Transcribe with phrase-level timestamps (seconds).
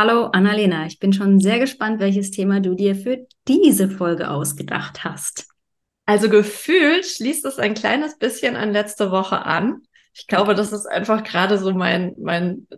[0.00, 5.02] Hallo Annalena, ich bin schon sehr gespannt, welches Thema du dir für diese Folge ausgedacht
[5.02, 5.48] hast.
[6.06, 9.82] Also gefühlt schließt es ein kleines bisschen an letzte Woche an.
[10.14, 12.68] Ich glaube, das ist einfach gerade so mein, mein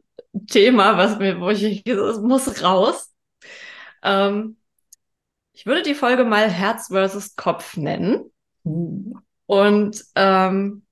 [0.46, 3.12] Thema, was mir, wo ich, es muss raus.
[4.02, 4.56] Ähm,
[5.52, 8.30] ich würde die Folge mal Herz versus Kopf nennen.
[8.64, 9.12] Uh.
[9.44, 10.86] Und ähm,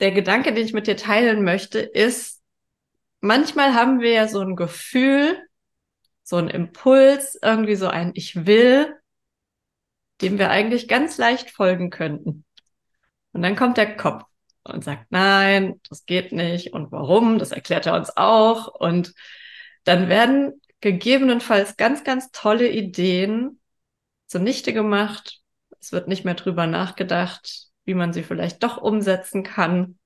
[0.00, 2.37] der Gedanke, den ich mit dir teilen möchte, ist,
[3.20, 5.38] manchmal haben wir ja so ein Gefühl,
[6.22, 8.94] so ein Impuls, irgendwie so ein Ich will,
[10.20, 12.44] dem wir eigentlich ganz leicht folgen könnten.
[13.32, 14.24] Und dann kommt der Kopf
[14.64, 16.72] und sagt, nein, das geht nicht.
[16.72, 17.38] Und warum?
[17.38, 18.68] Das erklärt er uns auch.
[18.68, 19.14] Und
[19.84, 23.60] dann werden gegebenenfalls ganz, ganz tolle Ideen
[24.26, 25.40] zunichte gemacht.
[25.80, 29.98] Es wird nicht mehr drüber nachgedacht, wie man sie vielleicht doch umsetzen kann.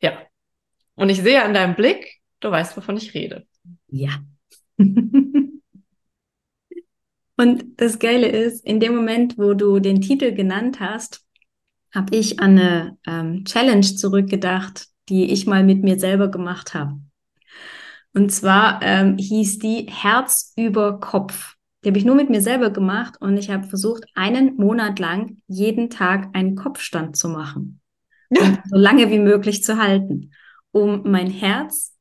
[0.00, 0.16] Ja,
[0.98, 3.46] und ich sehe an deinem Blick, du weißt, wovon ich rede.
[3.86, 4.10] Ja.
[7.36, 11.24] Und das Geile ist, in dem Moment, wo du den Titel genannt hast,
[11.94, 17.00] habe ich an eine ähm, Challenge zurückgedacht, die ich mal mit mir selber gemacht habe.
[18.12, 21.54] Und zwar ähm, hieß die Herz über Kopf.
[21.84, 25.36] Die habe ich nur mit mir selber gemacht und ich habe versucht, einen Monat lang
[25.46, 27.80] jeden Tag einen Kopfstand zu machen.
[28.30, 28.62] Ja.
[28.66, 30.32] so lange wie möglich zu halten
[30.72, 31.94] um mein Herz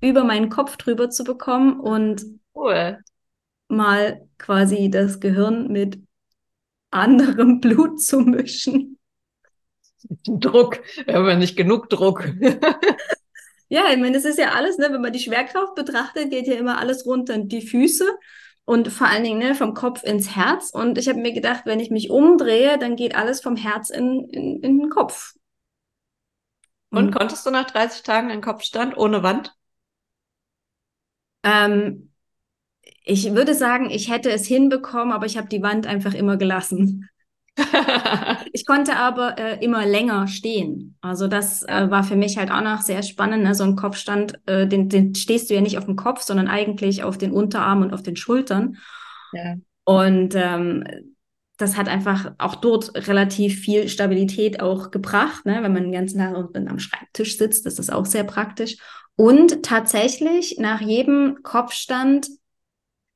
[0.00, 2.98] über meinen Kopf drüber zu bekommen und cool.
[3.68, 5.98] mal quasi das Gehirn mit
[6.90, 8.98] anderem Blut zu mischen.
[10.26, 12.28] Druck, wir haben ja nicht genug Druck.
[13.68, 16.54] ja, ich meine, das ist ja alles, ne, wenn man die Schwerkraft betrachtet, geht ja
[16.54, 18.04] immer alles runter in die Füße
[18.66, 20.70] und vor allen Dingen ne, vom Kopf ins Herz.
[20.70, 24.28] Und ich habe mir gedacht, wenn ich mich umdrehe, dann geht alles vom Herz in,
[24.30, 25.34] in, in den Kopf.
[26.96, 27.10] Und mhm.
[27.12, 29.54] konntest du nach 30 Tagen einen Kopfstand ohne Wand?
[31.42, 32.10] Ähm,
[33.04, 37.08] ich würde sagen, ich hätte es hinbekommen, aber ich habe die Wand einfach immer gelassen.
[38.52, 40.96] ich konnte aber äh, immer länger stehen.
[41.00, 43.44] Also das äh, war für mich halt auch noch sehr spannend.
[43.44, 43.54] Ne?
[43.54, 47.04] So ein Kopfstand, äh, den, den stehst du ja nicht auf dem Kopf, sondern eigentlich
[47.04, 48.78] auf den Unterarmen und auf den Schultern.
[49.32, 49.54] Ja.
[49.84, 50.84] Und ähm,
[51.56, 55.62] das hat einfach auch dort relativ viel Stabilität auch gebracht, ne?
[55.62, 58.76] wenn man den ganzen Tag unten am Schreibtisch sitzt, das ist auch sehr praktisch.
[59.16, 62.28] Und tatsächlich nach jedem Kopfstand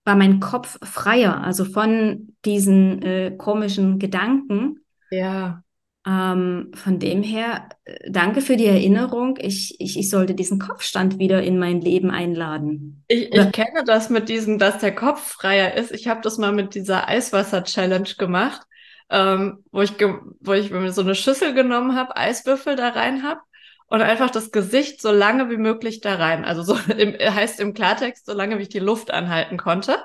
[0.04, 4.84] war mein Kopf freier, also von diesen äh, komischen Gedanken.
[5.10, 5.62] Ja.
[6.06, 9.36] Ähm, von dem her, äh, danke für die Erinnerung.
[9.41, 13.04] Ich, ich, ich sollte diesen Kopfstand wieder in mein Leben einladen.
[13.09, 15.92] Ich, ich kenne das mit diesem, dass der Kopf freier ist.
[15.92, 18.62] Ich habe das mal mit dieser Eiswasser-Challenge gemacht,
[19.10, 19.94] ähm, wo, ich
[20.41, 23.41] wo ich mir so eine Schüssel genommen habe, Eiswürfel da rein habe
[23.88, 26.44] und einfach das Gesicht so lange wie möglich da rein.
[26.44, 29.98] Also so im, heißt im Klartext, so lange wie ich die Luft anhalten konnte.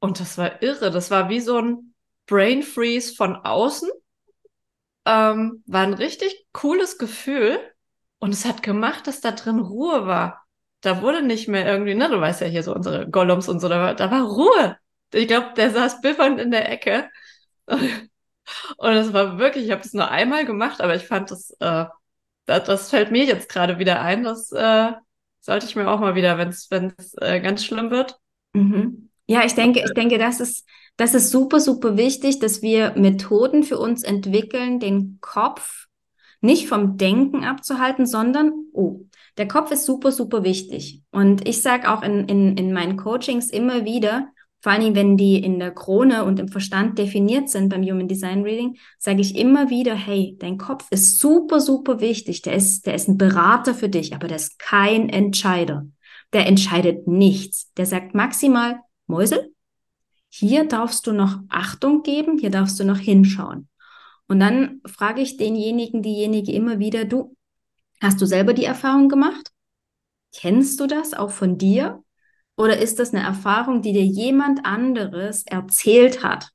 [0.00, 0.90] Und das war irre.
[0.90, 1.94] Das war wie so ein
[2.26, 3.90] Brain Freeze von außen
[5.04, 7.58] ähm, war ein richtig cooles Gefühl
[8.18, 10.44] und es hat gemacht, dass da drin Ruhe war.
[10.80, 13.68] Da wurde nicht mehr irgendwie, ne, du weißt ja hier so unsere Gollums und so,
[13.68, 14.76] da war, da war Ruhe.
[15.12, 17.10] Ich glaube, der saß biffernd in der Ecke.
[18.76, 21.86] Und es war wirklich, ich habe das nur einmal gemacht, aber ich fand das, äh,
[22.46, 24.24] das, das fällt mir jetzt gerade wieder ein.
[24.24, 24.92] Das äh,
[25.40, 28.18] sollte ich mir auch mal wieder, wenn es äh, ganz schlimm wird.
[28.52, 29.10] Mhm.
[29.26, 30.66] Ja, ich denke, ich denke, das ist,
[30.96, 35.86] das ist super, super wichtig, dass wir Methoden für uns entwickeln, den Kopf
[36.40, 39.06] nicht vom Denken abzuhalten, sondern, oh,
[39.38, 41.02] der Kopf ist super, super wichtig.
[41.10, 44.28] Und ich sage auch in, in, in meinen Coachings immer wieder,
[44.60, 48.42] vor allem wenn die in der Krone und im Verstand definiert sind beim Human Design
[48.42, 52.42] Reading, sage ich immer wieder, hey, dein Kopf ist super, super wichtig.
[52.42, 55.88] Der ist, der ist ein Berater für dich, aber der ist kein Entscheider.
[56.32, 57.72] Der entscheidet nichts.
[57.76, 59.52] Der sagt maximal, Mäusel,
[60.34, 63.68] hier darfst du noch Achtung geben, hier darfst du noch hinschauen.
[64.28, 67.36] Und dann frage ich denjenigen, diejenige immer wieder, du,
[68.00, 69.50] hast du selber die Erfahrung gemacht?
[70.34, 72.02] Kennst du das auch von dir?
[72.56, 76.48] Oder ist das eine Erfahrung, die dir jemand anderes erzählt hat?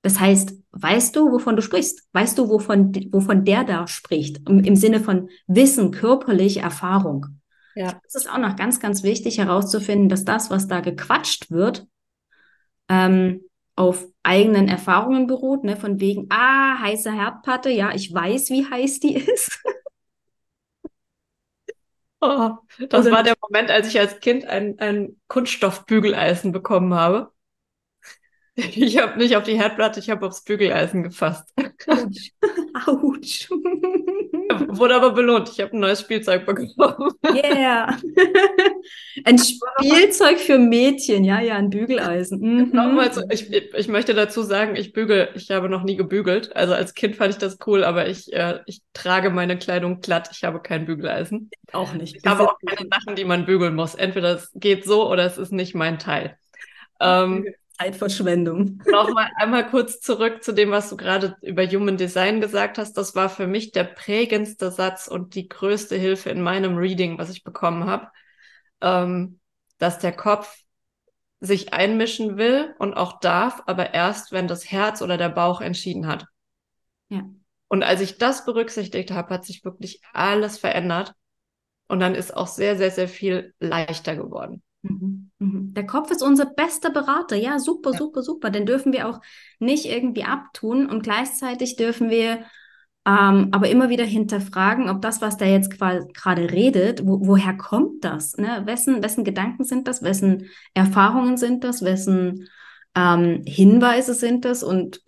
[0.00, 2.08] Das heißt, weißt du, wovon du sprichst?
[2.12, 4.48] Weißt du, wovon, wovon der da spricht?
[4.48, 7.26] Im, Im, Sinne von Wissen, körperliche Erfahrung.
[7.74, 8.00] Ja.
[8.06, 11.86] Es ist auch noch ganz, ganz wichtig herauszufinden, dass das, was da gequatscht wird,
[12.88, 13.42] ähm,
[13.76, 19.00] auf eigenen Erfahrungen beruht, ne, von wegen, ah, heiße Herdplatte, ja, ich weiß, wie heiß
[19.00, 19.60] die ist.
[22.20, 22.56] Oh,
[22.88, 27.32] das Oder war der Moment, als ich als Kind ein, ein Kunststoffbügeleisen bekommen habe.
[28.58, 31.54] Ich habe nicht auf die Herdplatte, ich habe aufs Bügeleisen gefasst.
[31.86, 32.32] Autsch.
[32.86, 33.50] Autsch.
[33.50, 35.48] Wurde aber belohnt.
[35.48, 37.12] Ich habe ein neues Spielzeug bekommen.
[37.24, 37.96] Yeah.
[39.24, 42.40] ein Spielzeug für Mädchen, ja, ja, ein Bügeleisen.
[42.40, 42.70] Mhm.
[42.72, 46.56] Nochmal so, ich, ich möchte dazu sagen, ich bügel, ich habe noch nie gebügelt.
[46.56, 50.30] Also als Kind fand ich das cool, aber ich, äh, ich trage meine Kleidung glatt.
[50.32, 51.50] Ich habe kein Bügeleisen.
[51.72, 52.16] Auch nicht.
[52.16, 53.94] Ich habe auch keine Sachen, die man bügeln muss.
[53.94, 56.36] Entweder es geht so oder es ist nicht mein Teil.
[57.00, 57.46] Ähm,
[57.78, 58.82] Zeitverschwendung.
[58.90, 62.94] Nochmal einmal kurz zurück zu dem, was du gerade über Human Design gesagt hast.
[62.94, 67.30] Das war für mich der prägendste Satz und die größte Hilfe in meinem Reading, was
[67.30, 68.08] ich bekommen habe,
[68.80, 69.40] ähm,
[69.78, 70.62] dass der Kopf
[71.40, 76.08] sich einmischen will und auch darf, aber erst, wenn das Herz oder der Bauch entschieden
[76.08, 76.26] hat.
[77.08, 77.22] Ja.
[77.68, 81.14] Und als ich das berücksichtigt habe, hat sich wirklich alles verändert.
[81.86, 84.62] Und dann ist auch sehr, sehr, sehr viel leichter geworden.
[84.82, 85.74] Mhm, mhm.
[85.74, 87.36] Der Kopf ist unser bester Berater.
[87.36, 87.98] Ja, super, ja.
[87.98, 88.50] super, super.
[88.50, 89.20] Den dürfen wir auch
[89.58, 92.44] nicht irgendwie abtun und gleichzeitig dürfen wir
[93.08, 98.04] ähm, aber immer wieder hinterfragen, ob das, was der jetzt gerade redet, wo, woher kommt
[98.04, 98.36] das?
[98.36, 98.62] Ne?
[98.66, 100.02] Wessen, wessen Gedanken sind das?
[100.02, 101.82] Wessen Erfahrungen sind das?
[101.82, 102.48] Wessen
[102.94, 104.62] ähm, Hinweise sind das?
[104.62, 105.02] Und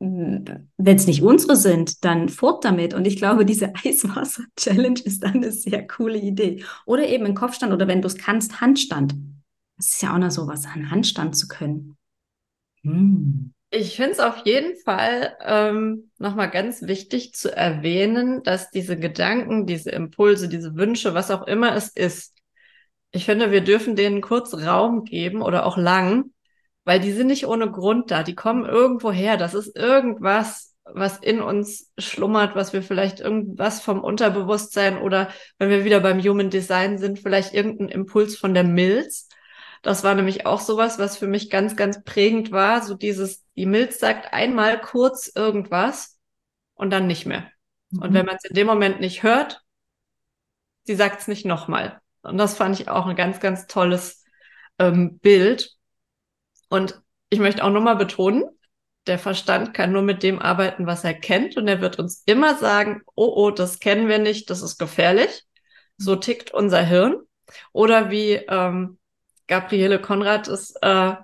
[0.00, 2.94] wenn es nicht unsere sind, dann fort damit.
[2.94, 6.64] Und ich glaube, diese Eiswasser-Challenge ist dann eine sehr coole Idee.
[6.86, 9.14] Oder eben ein Kopfstand oder wenn du es kannst, Handstand.
[9.76, 11.96] Das ist ja auch noch so was, einen Handstand zu können.
[12.82, 13.52] Hm.
[13.70, 19.66] Ich finde es auf jeden Fall ähm, nochmal ganz wichtig zu erwähnen, dass diese Gedanken,
[19.66, 22.34] diese Impulse, diese Wünsche, was auch immer es ist,
[23.10, 26.30] ich finde, wir dürfen denen kurz Raum geben oder auch lang,
[26.88, 28.22] weil die sind nicht ohne Grund da.
[28.22, 29.36] Die kommen irgendwo her.
[29.36, 35.68] Das ist irgendwas, was in uns schlummert, was wir vielleicht irgendwas vom Unterbewusstsein oder wenn
[35.68, 39.28] wir wieder beim Human Design sind, vielleicht irgendein Impuls von der Milz.
[39.82, 42.80] Das war nämlich auch sowas, was für mich ganz, ganz prägend war.
[42.82, 46.18] So dieses, die Milz sagt einmal kurz irgendwas
[46.72, 47.50] und dann nicht mehr.
[47.90, 48.02] Mhm.
[48.02, 49.60] Und wenn man es in dem Moment nicht hört,
[50.84, 52.00] sie sagt es nicht nochmal.
[52.22, 54.24] Und das fand ich auch ein ganz, ganz tolles
[54.78, 55.77] ähm, Bild.
[56.68, 57.00] Und
[57.30, 58.44] ich möchte auch nochmal betonen,
[59.06, 61.56] der Verstand kann nur mit dem arbeiten, was er kennt.
[61.56, 65.44] Und er wird uns immer sagen, oh, oh, das kennen wir nicht, das ist gefährlich.
[65.96, 67.16] So tickt unser Hirn.
[67.72, 68.98] Oder wie ähm,
[69.46, 71.14] Gabriele Konrad es äh,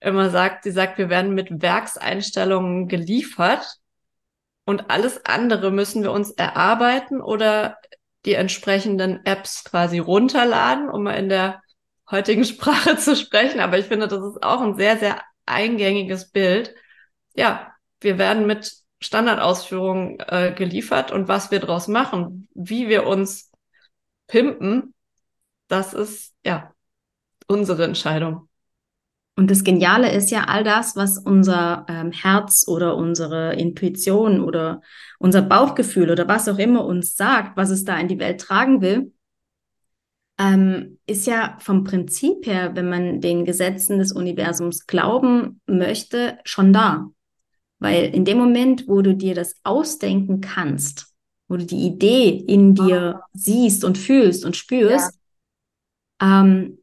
[0.00, 3.78] immer sagt, sie sagt, wir werden mit Werkseinstellungen geliefert
[4.64, 7.76] und alles andere müssen wir uns erarbeiten oder
[8.24, 11.62] die entsprechenden Apps quasi runterladen, um mal in der
[12.10, 16.74] heutigen Sprache zu sprechen, aber ich finde, das ist auch ein sehr, sehr eingängiges Bild.
[17.34, 18.72] Ja, wir werden mit
[19.02, 23.50] Standardausführungen äh, geliefert und was wir daraus machen, wie wir uns
[24.26, 24.94] pimpen,
[25.68, 26.72] das ist ja
[27.46, 28.48] unsere Entscheidung.
[29.36, 34.82] Und das Geniale ist ja all das, was unser ähm, Herz oder unsere Intuition oder
[35.18, 38.82] unser Bauchgefühl oder was auch immer uns sagt, was es da in die Welt tragen
[38.82, 39.12] will,
[40.40, 46.72] ähm, ist ja vom Prinzip her, wenn man den Gesetzen des Universums glauben möchte, schon
[46.72, 47.10] da.
[47.78, 51.14] Weil in dem Moment, wo du dir das ausdenken kannst,
[51.46, 55.18] wo du die Idee in dir siehst und fühlst und spürst,
[56.22, 56.40] ja.
[56.40, 56.78] ähm,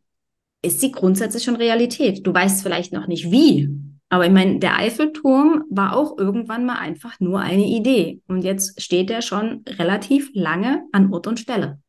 [0.62, 2.28] ist sie grundsätzlich schon Realität.
[2.28, 3.70] Du weißt vielleicht noch nicht wie,
[4.10, 8.22] aber ich meine, der Eiffelturm war auch irgendwann mal einfach nur eine Idee.
[8.28, 11.80] Und jetzt steht er schon relativ lange an Ort und Stelle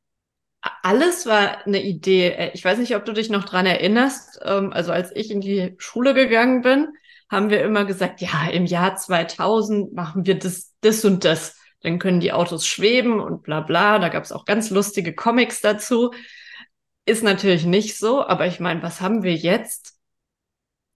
[0.60, 2.28] alles war eine Idee.
[2.30, 4.40] Äh, ich weiß nicht, ob du dich noch dran erinnerst.
[4.44, 6.88] Ähm, also als ich in die Schule gegangen bin,
[7.30, 11.56] haben wir immer gesagt, ja, im Jahr 2000 machen wir das, das und das.
[11.82, 13.98] Dann können die Autos schweben und bla bla.
[13.98, 16.12] Da gab es auch ganz lustige Comics dazu.
[17.04, 19.98] Ist natürlich nicht so, aber ich meine, was haben wir jetzt,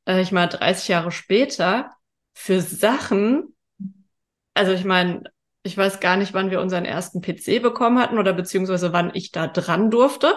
[0.06, 1.90] äh, ich meine, 30 Jahre später
[2.34, 3.54] für Sachen?
[4.54, 5.24] Also ich meine,
[5.62, 9.30] ich weiß gar nicht, wann wir unseren ersten PC bekommen hatten oder beziehungsweise wann ich
[9.30, 10.34] da dran durfte.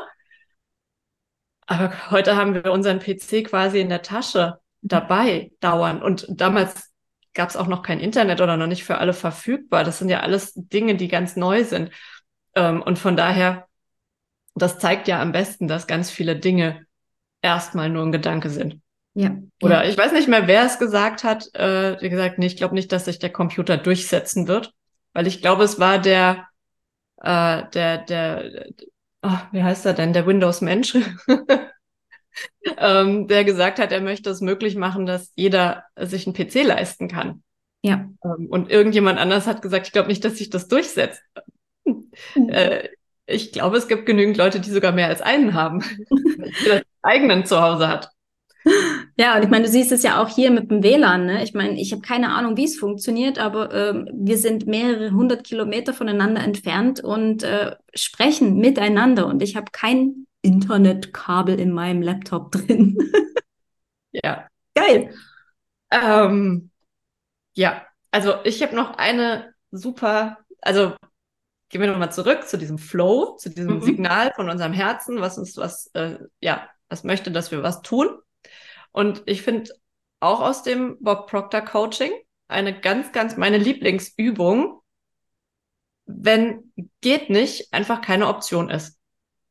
[1.67, 6.03] Aber heute haben wir unseren PC quasi in der Tasche dabei dauern.
[6.03, 6.91] Und damals
[7.33, 9.83] gab es auch noch kein Internet oder noch nicht für alle verfügbar.
[9.83, 11.89] Das sind ja alles Dinge, die ganz neu sind.
[12.53, 13.67] Ähm, und von daher,
[14.53, 16.85] das zeigt ja am besten, dass ganz viele Dinge
[17.41, 18.79] erstmal nur ein Gedanke sind.
[19.15, 19.35] Ja.
[19.61, 21.53] Oder ich weiß nicht mehr, wer es gesagt hat.
[21.55, 24.71] Äh, wie gesagt, nee, ich glaube nicht, dass sich der Computer durchsetzen wird
[25.15, 26.45] weil ich glaube, es war der,
[27.21, 28.65] äh, der, der,
[29.23, 30.97] oh, wie heißt er denn, der Windows-Mensch,
[32.77, 37.07] ähm, der gesagt hat, er möchte es möglich machen, dass jeder sich einen PC leisten
[37.07, 37.43] kann.
[37.81, 38.09] Ja.
[38.25, 41.23] Ähm, und irgendjemand anders hat gesagt, ich glaube nicht, dass sich das durchsetzt.
[41.85, 42.49] Mhm.
[42.49, 42.89] Äh,
[43.25, 45.79] ich glaube, es gibt genügend Leute, die sogar mehr als einen haben,
[46.09, 48.09] die das eigenen zu Hause hat.
[49.17, 51.25] Ja, und ich meine, du siehst es ja auch hier mit dem WLAN.
[51.25, 51.43] Ne?
[51.43, 55.45] Ich meine, ich habe keine Ahnung, wie es funktioniert, aber äh, wir sind mehrere hundert
[55.45, 59.27] Kilometer voneinander entfernt und äh, sprechen miteinander.
[59.27, 62.97] Und ich habe kein Internetkabel in meinem Laptop drin.
[64.11, 64.47] ja.
[64.73, 65.13] Geil.
[65.91, 66.71] Ähm,
[67.53, 70.93] ja, also ich habe noch eine super, also
[71.69, 73.81] gehen wir nochmal zurück zu diesem Flow, zu diesem mhm.
[73.81, 78.09] Signal von unserem Herzen, was uns was, äh, ja, was möchte, dass wir was tun.
[78.95, 79.73] Und ich finde
[80.21, 82.13] auch aus dem Bob Proctor Coaching
[82.47, 84.79] eine ganz, ganz meine Lieblingsübung,
[86.05, 86.71] wenn
[87.01, 88.97] geht nicht, einfach keine Option ist.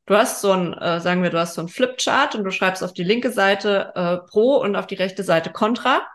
[0.06, 2.82] Du hast so ein, äh, sagen wir, du hast so ein Flipchart und du schreibst
[2.82, 6.06] auf die linke Seite äh, Pro und auf die rechte Seite Contra.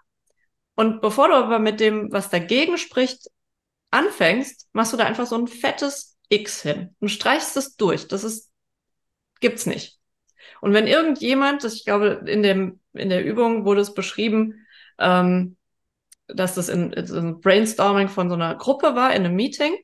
[0.73, 3.27] Und bevor du aber mit dem, was dagegen spricht,
[3.91, 8.07] anfängst, machst du da einfach so ein fettes X hin und streichst es durch.
[8.07, 8.49] Das ist,
[9.39, 9.99] gibt's nicht.
[10.61, 14.65] Und wenn irgendjemand, das, ich glaube, in dem, in der Übung wurde es beschrieben,
[14.97, 15.57] ähm,
[16.27, 19.75] dass das in, in ein Brainstorming von so einer Gruppe war, in einem Meeting.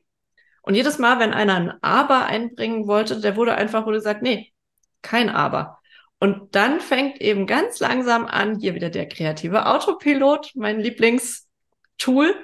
[0.62, 4.52] Und jedes Mal, wenn einer ein Aber einbringen wollte, der wurde einfach, wurde gesagt, nee,
[5.02, 5.78] kein Aber.
[6.18, 12.34] Und dann fängt eben ganz langsam an, hier wieder der kreative Autopilot, mein Lieblingstool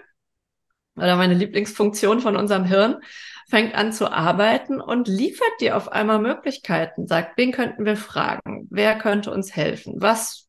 [0.95, 3.01] oder meine Lieblingsfunktion von unserem Hirn,
[3.49, 8.69] fängt an zu arbeiten und liefert dir auf einmal Möglichkeiten, sagt, wen könnten wir fragen?
[8.71, 9.95] Wer könnte uns helfen?
[9.97, 10.49] Was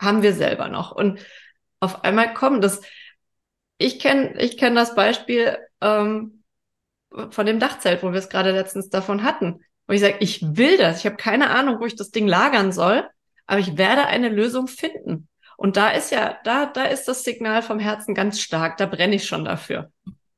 [0.00, 0.92] haben wir selber noch?
[0.92, 1.20] Und
[1.80, 2.80] auf einmal kommen das.
[3.78, 6.42] Ich kenne ich kenn das Beispiel ähm,
[7.30, 9.60] von dem Dachzelt, wo wir es gerade letztens davon hatten.
[9.86, 11.00] Wo ich sage, ich will das.
[11.00, 13.08] Ich habe keine Ahnung, wo ich das Ding lagern soll,
[13.46, 15.28] aber ich werde eine Lösung finden.
[15.56, 18.76] Und da ist ja, da, da ist das Signal vom Herzen ganz stark.
[18.78, 19.90] Da brenne ich schon dafür.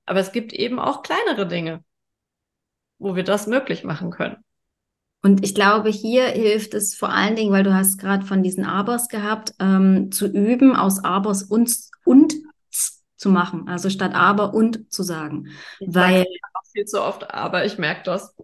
[0.06, 1.82] Aber es gibt eben auch kleinere Dinge
[2.98, 4.44] wo wir das möglich machen können.
[5.22, 8.64] Und ich glaube, hier hilft es vor allen Dingen, weil du hast gerade von diesen
[8.64, 12.34] Abers gehabt, ähm, zu üben, aus Abers und, und
[13.16, 13.68] zu machen.
[13.68, 15.48] Also statt aber und zu sagen.
[15.80, 18.34] Ich weil auch viel zu oft aber, ich merke das.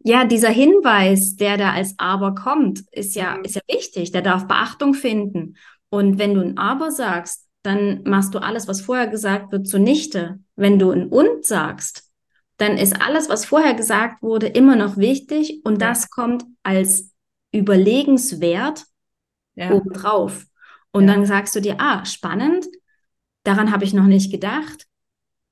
[0.00, 3.44] Ja, dieser Hinweis, der da als aber kommt, ist ja, mhm.
[3.44, 4.12] ist ja wichtig.
[4.12, 5.56] Der darf Beachtung finden.
[5.90, 10.38] Und wenn du ein aber sagst, dann machst du alles, was vorher gesagt wird, zunichte.
[10.54, 12.05] Wenn du ein und sagst,
[12.56, 15.88] dann ist alles, was vorher gesagt wurde, immer noch wichtig und ja.
[15.88, 17.12] das kommt als
[17.52, 18.84] überlegenswert
[19.54, 19.70] ja.
[19.70, 20.46] obendrauf.
[20.90, 21.14] Und ja.
[21.14, 22.66] dann sagst du dir, ah, spannend,
[23.42, 24.86] daran habe ich noch nicht gedacht.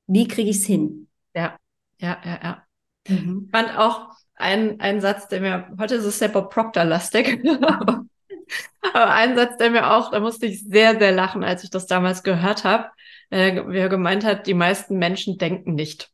[0.06, 1.08] Wie kriege ich es hin?
[1.34, 1.58] Ja,
[1.99, 2.62] ja, ja, ja.
[3.08, 3.44] Mhm.
[3.46, 8.04] Ich fand auch ein, ein Satz, der mir, heute ist es sehr Bob Proctor-lastig, aber,
[8.94, 11.87] aber ein Satz, der mir auch, da musste ich sehr, sehr lachen, als ich das
[11.87, 12.88] damals gehört habe,
[13.30, 16.13] äh, wie er gemeint hat, die meisten Menschen denken nicht.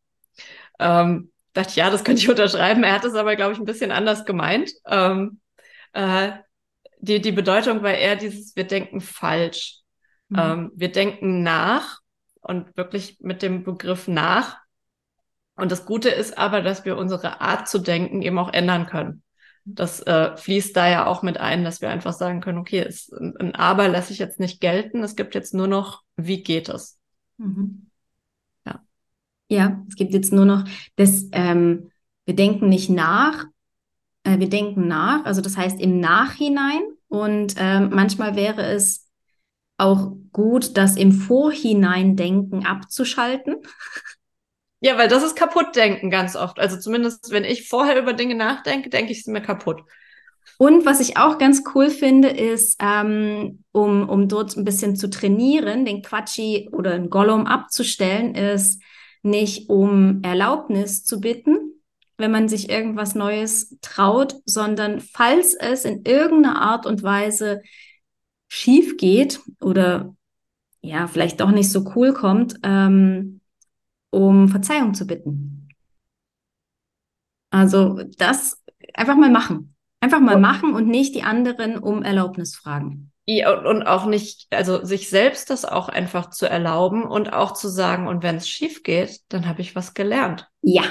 [0.81, 2.83] Ähm, dachte ich, ja, das könnte ich unterschreiben.
[2.83, 4.73] Er hat es aber, glaube ich, ein bisschen anders gemeint.
[4.87, 5.41] Ähm,
[5.93, 6.33] äh,
[6.99, 9.79] die, die Bedeutung war eher dieses, wir denken falsch.
[10.29, 10.39] Mhm.
[10.39, 12.01] Ähm, wir denken nach
[12.41, 14.59] und wirklich mit dem Begriff nach.
[15.57, 19.23] Und das Gute ist aber, dass wir unsere Art zu denken eben auch ändern können.
[19.67, 23.13] Das äh, fließt da ja auch mit ein, dass wir einfach sagen können, okay, es,
[23.13, 25.03] ein Aber lasse ich jetzt nicht gelten.
[25.03, 26.99] Es gibt jetzt nur noch, wie geht es?
[27.37, 27.90] Mhm.
[29.51, 30.65] Ja, es gibt jetzt nur noch
[30.95, 31.91] das, ähm,
[32.25, 33.47] wir denken nicht nach,
[34.23, 36.83] äh, wir denken nach, also das heißt im Nachhinein.
[37.09, 39.09] Und ähm, manchmal wäre es
[39.77, 43.57] auch gut, das im Vorhinein-Denken abzuschalten.
[44.83, 46.59] Ja, weil das ist Kaputtdenken ganz oft.
[46.59, 49.83] Also zumindest, wenn ich vorher über Dinge nachdenke, denke ich sie mir kaputt.
[50.57, 55.11] Und was ich auch ganz cool finde, ist, ähm, um, um dort ein bisschen zu
[55.11, 58.83] trainieren, den Quatschi oder den Gollum abzustellen, ist,
[59.23, 61.83] nicht um Erlaubnis zu bitten,
[62.17, 67.63] wenn man sich irgendwas Neues traut, sondern falls es in irgendeiner Art und Weise
[68.49, 70.15] schief geht oder
[70.83, 73.41] ja, vielleicht doch nicht so cool kommt, ähm,
[74.11, 75.69] um Verzeihung zu bitten.
[77.51, 78.63] Also das
[78.95, 79.75] einfach mal machen.
[80.01, 83.13] Einfach mal machen und nicht die anderen um Erlaubnis fragen.
[83.33, 87.69] Ja, und auch nicht, also sich selbst das auch einfach zu erlauben und auch zu
[87.69, 90.49] sagen, und wenn es schief geht, dann habe ich was gelernt.
[90.63, 90.83] Ja.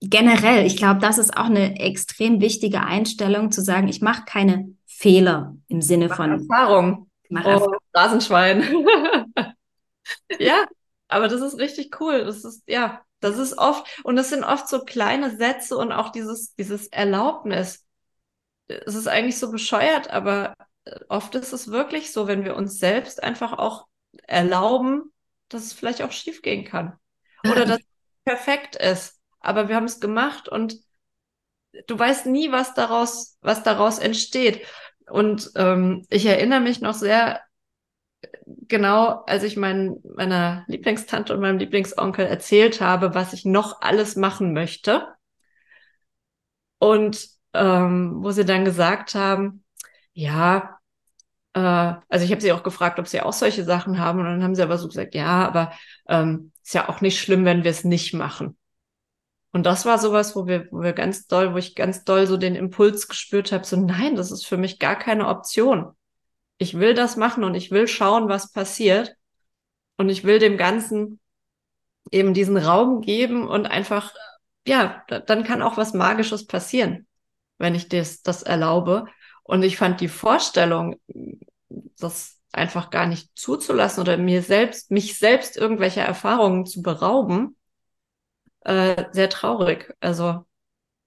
[0.00, 4.74] Generell, ich glaube, das ist auch eine extrem wichtige Einstellung, zu sagen, ich mache keine
[4.86, 7.10] Fehler im Sinne von Erfahrung.
[7.28, 8.62] Mach oh, Rasenschwein.
[10.38, 10.64] ja,
[11.08, 12.24] aber das ist richtig cool.
[12.24, 16.12] Das ist, ja, das ist oft, und das sind oft so kleine Sätze und auch
[16.12, 17.86] dieses, dieses Erlaubnis
[18.68, 20.54] es ist eigentlich so bescheuert, aber
[21.08, 23.86] oft ist es wirklich so, wenn wir uns selbst einfach auch
[24.26, 25.12] erlauben,
[25.48, 26.96] dass es vielleicht auch schief gehen kann.
[27.44, 27.86] Oder dass es
[28.24, 29.20] perfekt ist.
[29.40, 30.76] Aber wir haben es gemacht und
[31.86, 34.66] du weißt nie, was daraus, was daraus entsteht.
[35.08, 37.40] Und ähm, ich erinnere mich noch sehr
[38.46, 44.16] genau, als ich mein, meiner Lieblingstante und meinem Lieblingsonkel erzählt habe, was ich noch alles
[44.16, 45.06] machen möchte.
[46.78, 49.64] Und ähm, wo sie dann gesagt haben,
[50.12, 50.75] ja,
[51.56, 54.20] äh, also ich habe sie auch gefragt, ob sie auch solche Sachen haben.
[54.20, 55.72] Und dann haben sie aber so gesagt, ja, aber
[56.06, 58.58] ähm, ist ja auch nicht schlimm, wenn wir es nicht machen.
[59.52, 62.36] Und das war sowas, wo wir, wo wir ganz doll, wo ich ganz doll so
[62.36, 65.92] den Impuls gespürt habe, so nein, das ist für mich gar keine Option.
[66.58, 69.14] Ich will das machen und ich will schauen, was passiert.
[69.96, 71.20] Und ich will dem Ganzen
[72.10, 74.12] eben diesen Raum geben und einfach,
[74.66, 77.06] ja, dann kann auch was Magisches passieren,
[77.56, 79.06] wenn ich das, das erlaube.
[79.46, 80.96] Und ich fand die Vorstellung,
[81.98, 87.56] das einfach gar nicht zuzulassen oder mir selbst, mich selbst irgendwelcher Erfahrungen zu berauben,
[88.60, 89.94] äh, sehr traurig.
[90.00, 90.44] Also,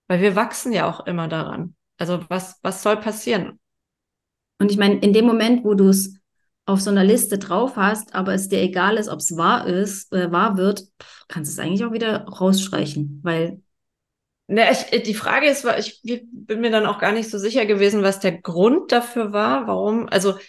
[0.08, 1.76] weil wir wachsen ja auch immer daran.
[1.98, 3.60] Also, was, was soll passieren?
[4.60, 6.16] Und ich meine, in dem Moment, wo du es
[6.66, 10.14] auf so einer Liste drauf hast, aber es dir egal ist, ob es wahr ist,
[10.14, 10.84] äh, wahr wird,
[11.28, 13.62] kannst du es eigentlich auch wieder rausstreichen, weil
[14.52, 18.02] Ne, ich, die Frage ist, ich bin mir dann auch gar nicht so sicher gewesen,
[18.02, 20.10] was der Grund dafür war, warum.
[20.10, 20.40] Also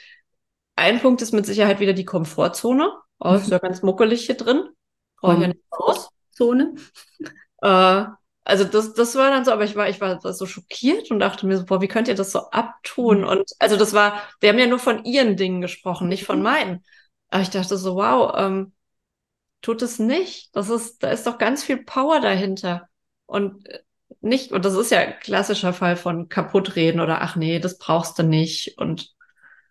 [0.74, 2.90] ein Punkt ist mit Sicherheit wieder die Komfortzone.
[3.18, 4.70] Oh, ist ja ganz muckelig hier drin.
[5.20, 6.08] Brauche ich ja nicht raus.
[6.30, 6.74] Zone.
[7.60, 8.04] Äh,
[8.44, 11.46] also das, das war dann so, aber ich war, ich war so schockiert und dachte
[11.46, 13.18] mir so, boah, wie könnt ihr das so abtun?
[13.20, 13.28] Mhm.
[13.28, 16.44] Und also das war, wir haben ja nur von ihren Dingen gesprochen, nicht von mhm.
[16.44, 16.84] meinen.
[17.28, 18.72] Aber ich dachte so, wow, ähm,
[19.60, 20.56] tut es nicht.
[20.56, 22.88] Das ist, da ist doch ganz viel Power dahinter.
[23.26, 23.80] Und äh,
[24.20, 28.18] nicht, und das ist ja ein klassischer Fall von kaputtreden oder ach nee, das brauchst
[28.18, 28.76] du nicht.
[28.76, 29.14] Und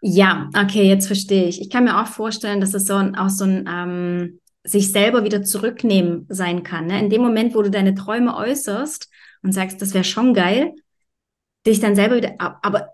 [0.01, 1.62] ja, okay, jetzt verstehe ich.
[1.62, 5.24] Ich kann mir auch vorstellen, dass es so ein, auch so ein ähm, sich selber
[5.24, 6.88] wieder zurücknehmen sein kann.
[6.88, 7.00] Ne?
[7.00, 9.09] In dem Moment, wo du deine Träume äußerst
[9.44, 10.74] und sagst, das wäre schon geil,
[11.66, 12.94] dich dann selber wieder, aber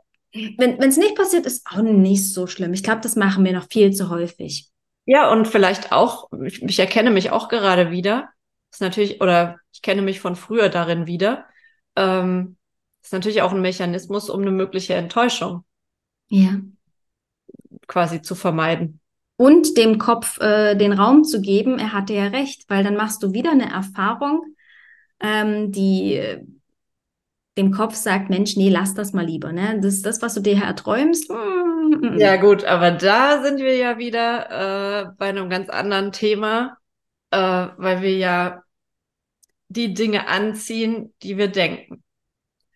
[0.58, 2.74] wenn es nicht passiert, ist auch nicht so schlimm.
[2.74, 4.70] Ich glaube, das machen wir noch viel zu häufig.
[5.06, 8.30] Ja, und vielleicht auch, ich, ich erkenne mich auch gerade wieder.
[8.76, 11.46] Ist natürlich, oder ich kenne mich von früher darin wieder.
[11.96, 12.58] Ähm,
[13.02, 15.64] ist natürlich auch ein Mechanismus, um eine mögliche Enttäuschung
[16.28, 16.60] ja.
[17.88, 19.00] quasi zu vermeiden
[19.38, 23.24] und dem Kopf äh, den Raum zu geben, er hatte ja recht, weil dann machst
[23.24, 24.44] du wieder eine Erfahrung,
[25.22, 26.44] ähm, die äh,
[27.58, 29.54] dem Kopf sagt, Mensch, nee, lass das mal lieber.
[29.54, 29.80] Ne?
[29.82, 31.32] Das ist das, was du dir erträumst.
[31.32, 32.20] Mm, mm, mm.
[32.20, 36.78] Ja gut, aber da sind wir ja wieder äh, bei einem ganz anderen Thema,
[37.32, 37.38] äh,
[37.78, 38.65] weil wir ja
[39.68, 42.04] die Dinge anziehen, die wir denken.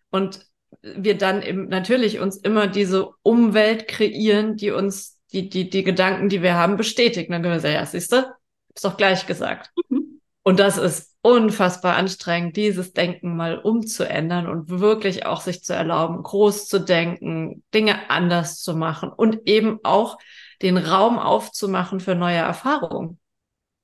[0.10, 0.46] Und
[0.82, 6.30] wir dann eben natürlich uns immer diese Umwelt kreieren, die uns die, die, die Gedanken,
[6.30, 7.30] die wir haben, bestätigt.
[7.30, 8.26] dann können wir sagen, ja, siehst du,
[8.74, 9.72] ist doch gleich gesagt.
[9.90, 10.22] Mhm.
[10.44, 16.24] Und das ist unfassbar anstrengend, dieses Denken mal umzuändern und wirklich auch sich zu erlauben,
[16.24, 20.18] groß zu denken, Dinge anders zu machen und eben auch
[20.62, 23.20] den Raum aufzumachen für neue Erfahrungen.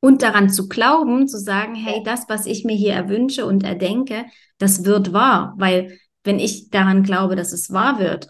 [0.05, 4.25] Und daran zu glauben, zu sagen, hey, das, was ich mir hier erwünsche und erdenke,
[4.59, 5.55] das wird wahr.
[5.57, 8.29] Weil wenn ich daran glaube, dass es wahr wird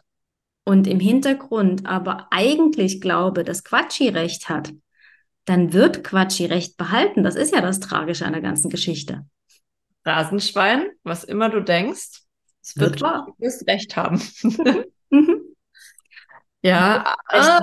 [0.64, 4.72] und im Hintergrund aber eigentlich glaube, dass Quatschi recht hat,
[5.44, 7.24] dann wird Quatschi recht behalten.
[7.24, 9.26] Das ist ja das Tragische an der ganzen Geschichte.
[10.06, 12.22] Rasenschwein, was immer du denkst,
[12.62, 13.26] es wird, wird wahr.
[13.28, 14.22] Du wirst recht haben.
[15.10, 15.42] Mhm.
[16.62, 17.60] ja, äh,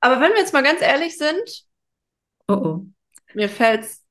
[0.00, 1.64] aber wenn wir jetzt mal ganz ehrlich sind,
[2.48, 2.86] oh oh.
[3.34, 4.02] Mir fällt es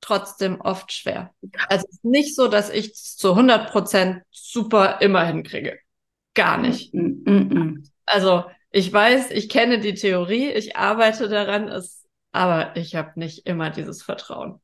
[0.00, 1.32] trotzdem oft schwer.
[1.68, 5.78] Also es ist nicht so, dass ich es zu 100 Prozent super immer hinkriege.
[6.34, 6.92] Gar nicht.
[6.92, 12.76] Mm, mm, mm, also ich weiß, ich kenne die Theorie, ich arbeite daran, es, aber
[12.76, 14.60] ich habe nicht immer dieses Vertrauen.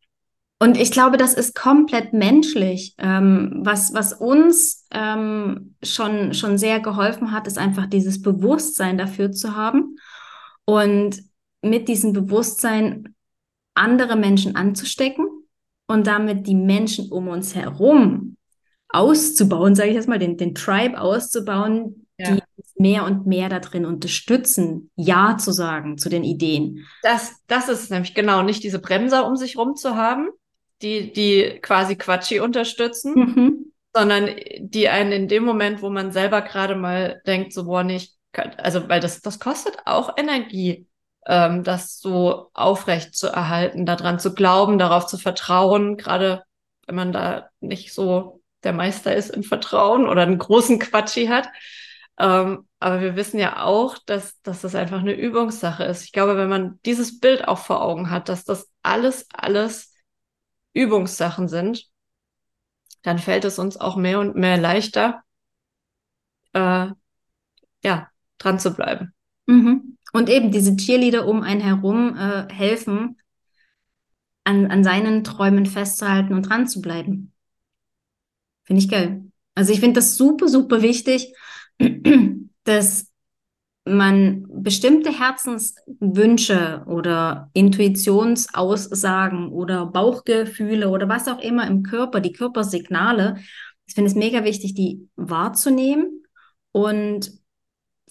[0.60, 2.94] Und ich glaube, das ist komplett menschlich.
[2.98, 9.30] Ähm, was, was uns ähm, schon, schon sehr geholfen hat, ist einfach dieses Bewusstsein dafür
[9.30, 9.96] zu haben
[10.64, 11.22] und
[11.62, 13.14] mit diesem Bewusstsein
[13.78, 15.26] andere Menschen anzustecken
[15.86, 18.36] und damit die Menschen um uns herum
[18.90, 22.36] auszubauen, sage ich jetzt mal, den, den Tribe auszubauen, ja.
[22.36, 22.42] die
[22.78, 26.86] mehr und mehr da drin unterstützen, Ja zu sagen zu den Ideen.
[27.02, 30.28] Das, das ist nämlich genau nicht diese Bremser um sich rum zu haben,
[30.82, 33.72] die, die quasi Quatschi unterstützen, mhm.
[33.94, 38.16] sondern die einen in dem Moment, wo man selber gerade mal denkt, so, boah, nicht,
[38.58, 40.86] also, weil das, das kostet auch Energie,
[41.28, 46.42] ähm, das so aufrecht zu erhalten, daran zu glauben, darauf zu vertrauen, gerade
[46.86, 51.48] wenn man da nicht so der Meister ist im Vertrauen oder einen großen Quatschi hat.
[52.18, 56.02] Ähm, aber wir wissen ja auch, dass, dass das einfach eine Übungssache ist.
[56.04, 59.92] Ich glaube, wenn man dieses Bild auch vor Augen hat, dass das alles, alles
[60.72, 61.86] Übungssachen sind,
[63.02, 65.22] dann fällt es uns auch mehr und mehr leichter,
[66.54, 66.88] äh,
[67.84, 69.14] ja, dran zu bleiben.
[69.46, 69.97] Mhm.
[70.12, 73.16] Und eben diese Cheerleader um einen herum äh, helfen,
[74.44, 77.32] an, an seinen Träumen festzuhalten und dran zu bleiben.
[78.64, 79.24] Finde ich geil.
[79.54, 81.34] Also ich finde das super, super wichtig,
[82.64, 83.08] dass
[83.84, 93.36] man bestimmte Herzenswünsche oder Intuitionsaussagen oder Bauchgefühle oder was auch immer im Körper, die Körpersignale,
[93.86, 96.22] ich finde es mega wichtig, die wahrzunehmen
[96.72, 97.32] und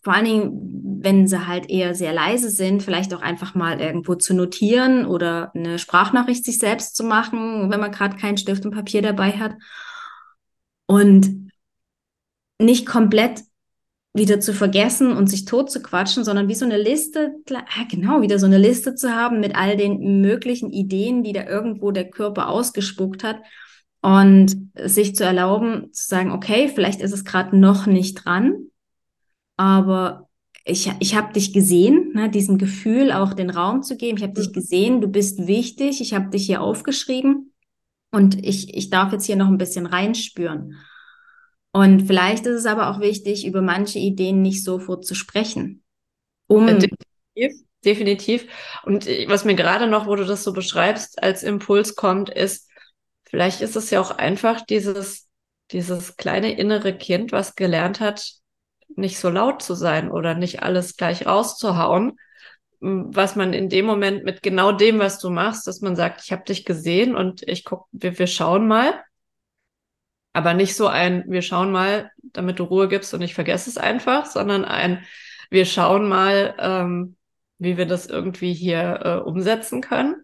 [0.07, 4.15] vor allen Dingen, wenn sie halt eher sehr leise sind, vielleicht auch einfach mal irgendwo
[4.15, 8.73] zu notieren oder eine Sprachnachricht sich selbst zu machen, wenn man gerade keinen Stift und
[8.73, 9.55] Papier dabei hat.
[10.85, 11.51] Und
[12.57, 13.41] nicht komplett
[14.13, 17.59] wieder zu vergessen und sich tot zu quatschen, sondern wie so eine Liste, ja,
[17.91, 21.91] genau, wieder so eine Liste zu haben mit all den möglichen Ideen, die da irgendwo
[21.91, 23.41] der Körper ausgespuckt hat
[23.99, 28.69] und sich zu erlauben, zu sagen, okay, vielleicht ist es gerade noch nicht dran,
[29.57, 30.29] aber
[30.63, 34.17] ich, ich habe dich gesehen, ne, diesem Gefühl auch den Raum zu geben.
[34.17, 34.53] Ich habe dich mhm.
[34.53, 37.53] gesehen, du bist wichtig, ich habe dich hier aufgeschrieben
[38.11, 40.75] und ich, ich darf jetzt hier noch ein bisschen reinspüren.
[41.71, 45.83] Und vielleicht ist es aber auch wichtig, über manche Ideen nicht sofort zu sprechen.
[46.47, 48.47] Um definitiv, definitiv.
[48.83, 52.69] Und was mir gerade noch, wo du das so beschreibst, als Impuls kommt, ist,
[53.23, 55.27] vielleicht ist es ja auch einfach dieses,
[55.71, 58.37] dieses kleine innere Kind, was gelernt hat,
[58.97, 62.17] nicht so laut zu sein oder nicht alles gleich rauszuhauen,
[62.79, 66.31] was man in dem Moment mit genau dem, was du machst, dass man sagt, ich
[66.31, 69.01] habe dich gesehen und ich guck, wir, wir schauen mal.
[70.33, 73.77] Aber nicht so ein, wir schauen mal, damit du Ruhe gibst und ich vergesse es
[73.77, 75.03] einfach, sondern ein,
[75.49, 77.15] wir schauen mal, ähm,
[77.57, 80.23] wie wir das irgendwie hier äh, umsetzen können.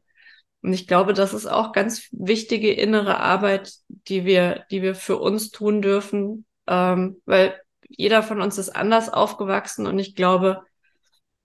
[0.61, 5.17] Und ich glaube, das ist auch ganz wichtige innere Arbeit, die wir, die wir für
[5.17, 7.59] uns tun dürfen, ähm, weil
[7.97, 10.63] jeder von uns ist anders aufgewachsen und ich glaube,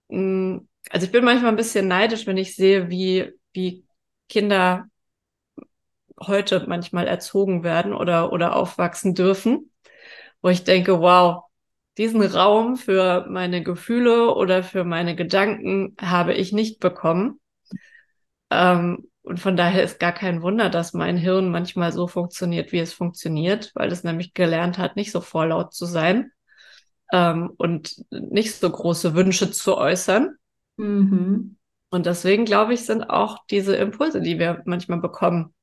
[0.09, 0.59] mm,
[0.91, 3.85] also ich bin manchmal ein bisschen neidisch, wenn ich sehe, wie, wie
[4.29, 4.87] Kinder
[6.21, 9.71] heute manchmal erzogen werden oder, oder aufwachsen dürfen,
[10.43, 11.45] wo ich denke, wow,
[11.97, 17.41] diesen Raum für meine Gefühle oder für meine Gedanken habe ich nicht bekommen.
[18.51, 22.79] Ähm, und von daher ist gar kein Wunder, dass mein Hirn manchmal so funktioniert, wie
[22.79, 26.33] es funktioniert, weil es nämlich gelernt hat, nicht so vorlaut zu sein
[27.13, 30.37] ähm, und nicht so große Wünsche zu äußern.
[30.77, 31.57] Mhm.
[31.91, 35.55] Und deswegen glaube ich, sind auch diese Impulse, die wir manchmal bekommen,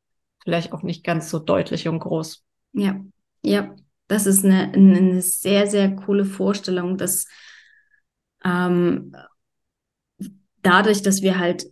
[0.44, 2.44] vielleicht auch nicht ganz so deutlich und groß.
[2.74, 3.00] Ja,
[3.44, 3.76] ja,
[4.08, 7.28] das ist eine, eine sehr, sehr coole Vorstellung, dass
[8.44, 9.16] ähm,
[10.62, 11.66] dadurch, dass wir halt,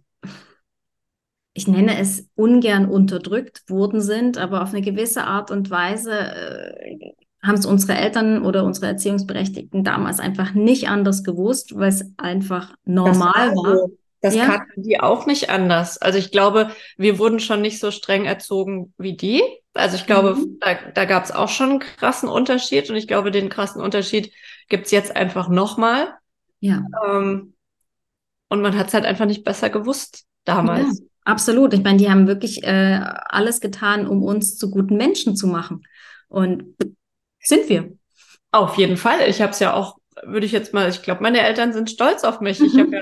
[1.53, 7.13] ich nenne es ungern unterdrückt worden sind, aber auf eine gewisse Art und Weise äh,
[7.43, 12.73] haben es unsere Eltern oder unsere Erziehungsberechtigten damals einfach nicht anders gewusst, weil es einfach
[12.85, 13.87] normal das war.
[14.21, 14.45] Das ja?
[14.45, 15.97] kannten die auch nicht anders.
[15.97, 19.43] Also ich glaube, wir wurden schon nicht so streng erzogen wie die.
[19.73, 20.59] Also ich glaube, mhm.
[20.61, 24.31] da, da gab es auch schon einen krassen Unterschied und ich glaube, den krassen Unterschied
[24.69, 26.13] gibt's jetzt einfach nochmal.
[26.61, 26.83] Ja.
[27.05, 27.53] Ähm,
[28.47, 30.99] und man hat es halt einfach nicht besser gewusst damals.
[30.99, 31.73] Ja, absolut.
[31.73, 35.83] Ich meine, die haben wirklich äh, alles getan, um uns zu guten Menschen zu machen.
[36.29, 36.75] Und
[37.43, 37.91] sind wir.
[38.51, 39.27] Auf jeden Fall.
[39.29, 42.23] Ich habe es ja auch, würde ich jetzt mal, ich glaube, meine Eltern sind stolz
[42.23, 42.59] auf mich.
[42.59, 42.65] Mhm.
[42.65, 43.01] Ich habe ja,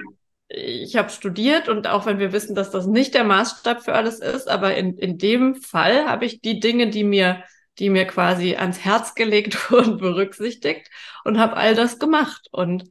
[0.53, 4.19] ich habe studiert und auch wenn wir wissen, dass das nicht der Maßstab für alles
[4.19, 7.43] ist, aber in, in dem Fall habe ich die Dinge, die mir,
[7.79, 10.89] die mir quasi ans Herz gelegt wurden, berücksichtigt
[11.23, 12.47] und habe all das gemacht.
[12.51, 12.89] Und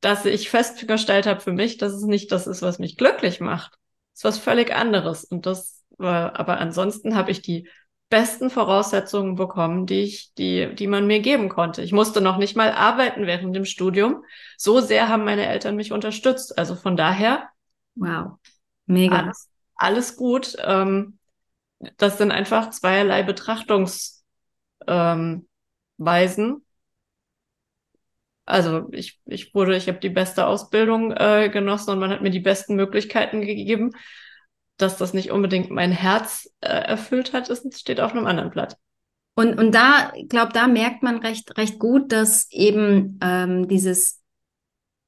[0.00, 3.72] dass ich festgestellt habe für mich, dass es nicht das ist, was mich glücklich macht.
[4.12, 5.24] Das ist was völlig anderes.
[5.24, 7.68] Und das war, aber ansonsten habe ich die
[8.08, 11.82] besten Voraussetzungen bekommen, die ich, die, die man mir geben konnte.
[11.82, 14.24] Ich musste noch nicht mal arbeiten während dem Studium.
[14.56, 16.56] So sehr haben meine Eltern mich unterstützt.
[16.56, 17.48] Also von daher.
[17.96, 18.38] Wow.
[18.86, 19.22] Mega.
[19.22, 20.56] Alles, alles gut.
[20.64, 21.18] Ähm,
[21.96, 24.24] das sind einfach zweierlei Betrachtungsweisen.
[24.86, 26.62] Ähm,
[28.48, 32.30] also ich, ich wurde, ich habe die beste Ausbildung äh, genossen und man hat mir
[32.30, 33.90] die besten Möglichkeiten gegeben
[34.76, 38.76] dass das nicht unbedingt mein Herz äh, erfüllt hat, ist, steht auf einem anderen Blatt.
[39.34, 44.22] Und, und da, ich glaube, da merkt man recht, recht gut, dass eben ähm, dieses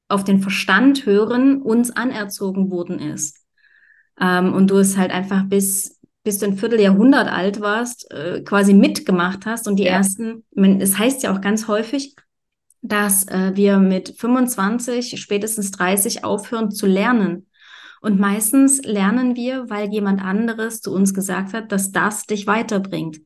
[0.09, 3.45] auf den Verstand hören uns anerzogen worden ist.
[4.21, 8.75] Ähm, und du es halt einfach bis, bis du ein Vierteljahrhundert alt warst, äh, quasi
[8.75, 9.69] mitgemacht hast.
[9.69, 9.93] Und die ja.
[9.93, 12.15] ersten, meine, es heißt ja auch ganz häufig,
[12.81, 17.48] dass äh, wir mit 25, spätestens 30 aufhören zu lernen.
[18.01, 23.21] Und meistens lernen wir, weil jemand anderes zu uns gesagt hat, dass das dich weiterbringt.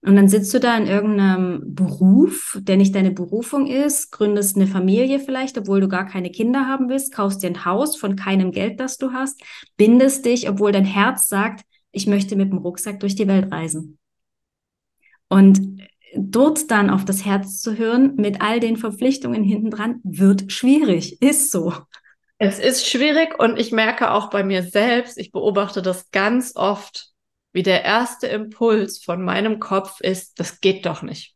[0.00, 4.68] Und dann sitzt du da in irgendeinem Beruf, der nicht deine Berufung ist, gründest eine
[4.68, 8.52] Familie vielleicht, obwohl du gar keine Kinder haben willst, kaufst dir ein Haus von keinem
[8.52, 9.42] Geld, das du hast,
[9.76, 13.98] bindest dich, obwohl dein Herz sagt, ich möchte mit dem Rucksack durch die Welt reisen.
[15.28, 15.82] Und
[16.16, 21.20] dort dann auf das Herz zu hören, mit all den Verpflichtungen hinten dran, wird schwierig,
[21.20, 21.72] ist so.
[22.38, 27.10] Es ist schwierig und ich merke auch bei mir selbst, ich beobachte das ganz oft,
[27.52, 31.34] wie der erste Impuls von meinem Kopf ist, das geht doch nicht.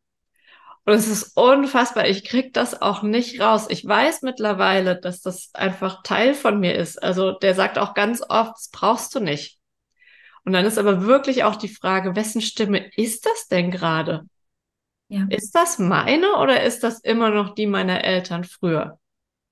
[0.84, 2.08] Und es ist unfassbar.
[2.08, 3.66] Ich krieg das auch nicht raus.
[3.68, 7.00] Ich weiß mittlerweile, dass das einfach Teil von mir ist.
[7.00, 9.58] Also der sagt auch ganz oft, das brauchst du nicht.
[10.44, 14.26] Und dann ist aber wirklich auch die Frage, wessen Stimme ist das denn gerade?
[15.06, 15.26] Ja.
[15.28, 18.98] Ist das meine oder ist das immer noch die meiner Eltern früher?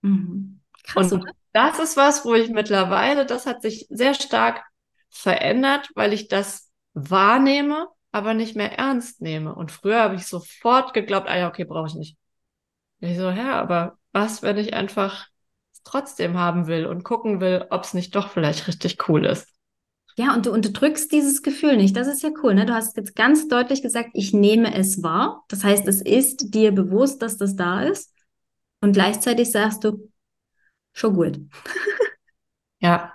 [0.03, 0.61] Mhm.
[0.83, 4.63] Krass, und das ist was, wo ich mittlerweile, das hat sich sehr stark
[5.11, 9.55] verändert, weil ich das wahrnehme, aber nicht mehr ernst nehme.
[9.55, 12.17] Und früher habe ich sofort geglaubt, ah ja, okay, brauche ich nicht.
[13.01, 15.27] Ich so, ja, aber was, wenn ich einfach
[15.85, 19.49] trotzdem haben will und gucken will, ob es nicht doch vielleicht richtig cool ist?
[20.17, 21.97] Ja, und du unterdrückst dieses Gefühl nicht.
[21.97, 22.55] Das ist ja cool.
[22.55, 22.67] Ne?
[22.67, 25.45] Du hast jetzt ganz deutlich gesagt, ich nehme es wahr.
[25.49, 28.13] Das heißt, es ist dir bewusst, dass das da ist.
[28.83, 30.10] Und gleichzeitig sagst du,
[30.93, 31.39] schon gut.
[32.81, 33.13] ja.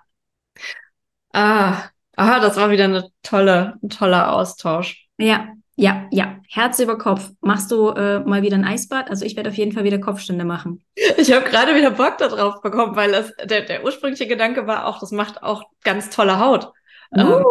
[1.33, 5.07] Ah, aha, das war wieder eine tolle, ein toller Austausch.
[5.17, 6.39] Ja, ja, ja.
[6.49, 7.31] Herz über Kopf.
[7.41, 9.09] Machst du äh, mal wieder ein Eisbad?
[9.09, 10.83] Also ich werde auf jeden Fall wieder Kopfstände machen.
[11.17, 14.99] Ich habe gerade wieder Bock darauf bekommen, weil das, der, der ursprüngliche Gedanke war auch,
[14.99, 16.71] das macht auch ganz tolle Haut.
[17.11, 17.19] Uh.
[17.19, 17.45] Ähm,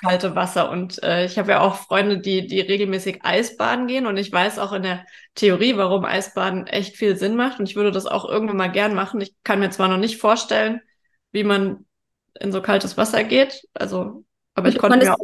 [0.00, 0.70] kalte Wasser.
[0.70, 4.06] Und äh, ich habe ja auch Freunde, die, die regelmäßig Eisbaden gehen.
[4.06, 7.58] Und ich weiß auch in der Theorie, warum Eisbaden echt viel Sinn macht.
[7.58, 9.20] Und ich würde das auch irgendwann mal gern machen.
[9.20, 10.80] Ich kann mir zwar noch nicht vorstellen,
[11.32, 11.86] wie man
[12.40, 13.62] in so kaltes Wasser geht.
[13.74, 15.18] Also, aber ich konnte, mir auch,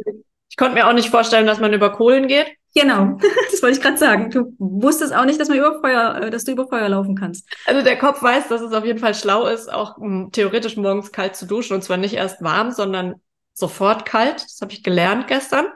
[0.49, 2.47] ich konnte mir auch nicht vorstellen, dass man über Kohlen geht.
[2.75, 3.17] Genau,
[3.51, 4.29] das wollte ich gerade sagen.
[4.29, 7.49] Du wusstest auch nicht, dass man über Feuer, äh, dass du über Feuer laufen kannst.
[7.65, 10.77] Also der Kopf weiß, dass es auf jeden Fall schlau ist, auch um, hm, theoretisch
[10.77, 13.15] morgens kalt zu duschen und zwar nicht erst warm, sondern
[13.59, 14.43] sofort kalt.
[14.43, 15.67] Das habe ich gelernt gestern,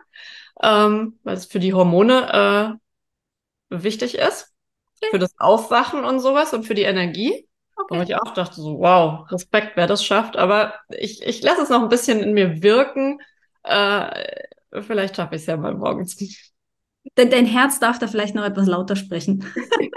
[0.62, 2.80] ähm, weil es für die Hormone
[3.70, 4.54] äh, wichtig ist,
[4.98, 5.12] okay.
[5.12, 7.48] für das Aufwachen und sowas und für die Energie.
[7.76, 7.98] Okay.
[7.98, 10.38] Wo ich auch dachte, so, wow, Respekt, wer das schafft.
[10.38, 13.20] Aber ich, ich lasse es noch ein bisschen in mir wirken.
[13.64, 14.26] Äh,
[14.82, 16.16] vielleicht schaffe ich es ja mal morgens.
[17.16, 19.46] Dein, dein Herz darf da vielleicht noch etwas lauter sprechen.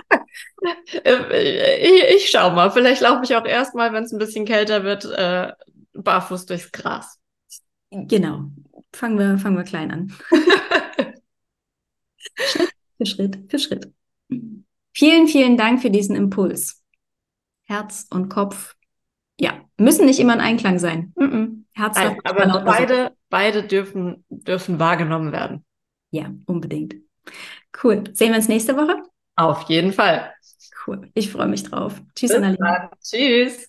[1.05, 2.71] Äh, ich, ich schau mal.
[2.71, 5.53] Vielleicht laufe ich auch erstmal, wenn es ein bisschen kälter wird, äh,
[5.95, 7.19] barfuß durchs Gras.
[7.91, 8.51] Genau.
[8.93, 10.13] Fangen wir, fangen wir klein an.
[12.37, 13.93] Schritt für Schritt für Schritt.
[14.93, 16.83] Vielen, vielen Dank für diesen Impuls.
[17.65, 18.75] Herz und Kopf,
[19.39, 21.13] ja, müssen nicht immer in Einklang sein.
[21.17, 21.65] Mm -mm.
[21.75, 25.65] Herz Nein, aber beide, beide dürfen, dürfen wahrgenommen werden.
[26.11, 26.95] Ja, unbedingt.
[27.83, 28.05] Cool.
[28.15, 29.03] Sehen wir uns nächste Woche?
[29.35, 30.33] Auf jeden Fall.
[30.87, 31.11] Cool.
[31.15, 32.01] Ich freue mich drauf.
[32.15, 32.91] Tschüss, Annalena.
[33.03, 33.69] Tschüss.